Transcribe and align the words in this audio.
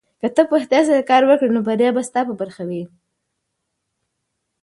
که 0.21 0.27
ته 0.35 0.41
په 0.49 0.53
رښتیا 0.57 0.81
سره 0.87 1.07
کار 1.11 1.23
وکړې 1.25 1.49
نو 1.55 1.59
بریا 1.67 1.89
به 1.95 2.01
ستا 2.09 2.21
په 2.27 2.33
برخه 2.41 2.63
وي. 2.69 2.83